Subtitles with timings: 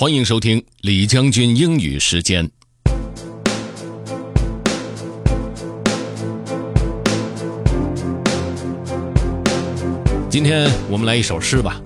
[0.00, 2.50] 欢迎收听李将军英语时间。
[10.30, 11.78] 今天我们来一首诗吧。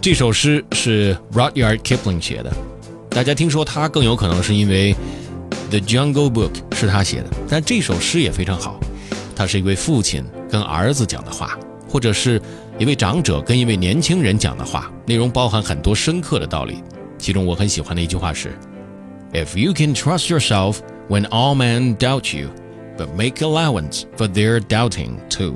[0.00, 2.52] 这首诗是 Rudyard Kipling 写的。
[3.10, 4.94] 大家听说他更有可能是因为
[5.70, 8.78] 《The Jungle Book》是他写的，但这首诗也非常好。
[9.34, 11.58] 他是一位父亲跟儿子讲的话，
[11.88, 12.40] 或者是
[12.78, 16.80] 一位长者跟一位年轻人讲的话，内容包含很多深刻的道理。
[17.17, 18.57] 其中我很喜欢的一句话是：“
[19.33, 22.49] If you can trust yourself when all men doubt you,
[22.97, 25.55] but make allowance for their doubting too。”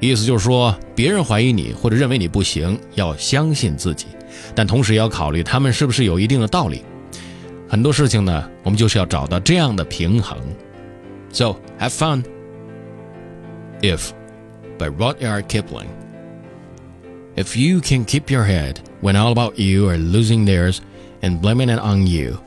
[0.00, 4.06] 意思就是说，别人怀疑你或者认为你不行，要相信自己，
[4.54, 6.82] 但同时也要考虑他们是不是有一定的道理。
[7.68, 10.38] 很多事情呢，我们就是要找到这样的平衡。
[11.32, 12.24] So have fun.
[13.80, 14.10] If
[14.78, 15.86] by Rudyard Kipling.
[17.34, 20.81] If you can keep your head when all about you are losing theirs
[21.21, 22.41] and blaming it on you,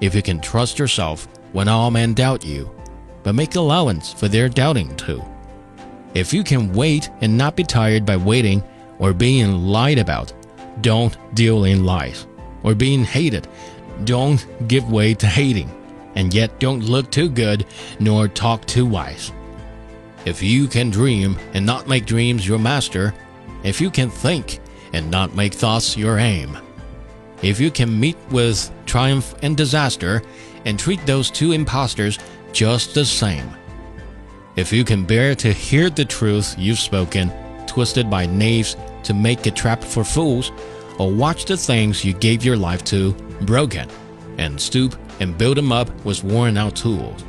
[0.00, 2.70] if you can trust yourself when all men doubt you,
[3.22, 5.22] but make allowance for their doubting too,
[6.14, 8.62] if you can wait and not be tired by waiting
[8.98, 10.32] or being lied about,
[10.80, 12.26] don't deal in lies,
[12.62, 13.48] or being hated,
[14.04, 15.70] don't give way to hating,
[16.14, 17.66] and yet don't look too good
[17.98, 19.32] nor talk too wise.
[20.24, 23.14] If you can dream and not make dreams your master,
[23.64, 24.60] if you can think
[24.92, 26.58] and not make thoughts your aim,
[27.42, 30.22] if you can meet with triumph and disaster
[30.64, 32.18] and treat those two impostors
[32.52, 33.50] just the same,
[34.54, 37.32] if you can bear to hear the truth you've spoken,
[37.66, 40.52] twisted by knaves to make a trap for fools,
[40.98, 43.88] or watch the things you gave your life to broken,
[44.38, 47.24] and stoop and build them up with worn out tools.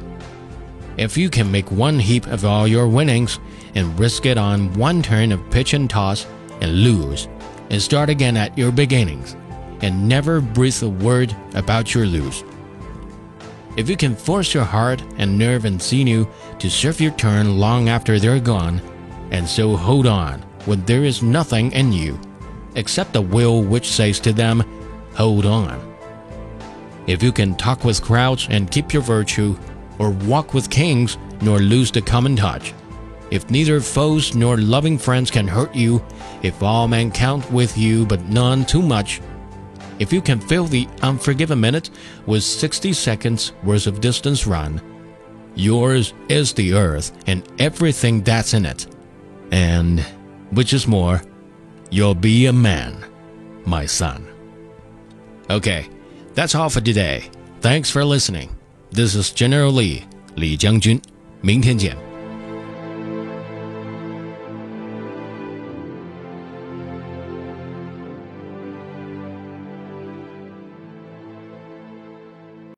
[0.97, 3.39] If you can make one heap of all your winnings
[3.73, 6.27] and risk it on one turn of pitch and toss
[6.61, 7.27] and lose,
[7.69, 9.35] and start again at your beginnings,
[9.81, 12.43] and never breathe a word about your lose.
[13.75, 16.27] If you can force your heart and nerve and sinew
[16.59, 18.81] to serve your turn long after they're gone,
[19.31, 22.19] and so hold on when there is nothing in you
[22.75, 24.63] except the will which says to them,
[25.15, 25.93] Hold on.
[27.05, 29.57] If you can talk with crowds and keep your virtue,
[29.99, 32.73] or walk with kings nor lose the common touch,
[33.30, 36.02] if neither foes nor loving friends can hurt you,
[36.42, 39.20] if all men count with you but none too much,
[39.98, 41.90] if you can fill the unforgiven minute
[42.26, 44.80] with 60 seconds worth of distance run,
[45.54, 48.86] yours is the earth and everything that's in it.
[49.50, 50.00] And,
[50.50, 51.22] which is more,
[51.90, 53.04] you'll be a man,
[53.66, 54.26] my son.
[55.50, 55.88] Okay,
[56.34, 57.30] that's all for today.
[57.60, 58.56] Thanks for listening.
[58.90, 60.04] This is General Lee,
[60.36, 61.00] 李将军。
[61.40, 61.96] 明天见。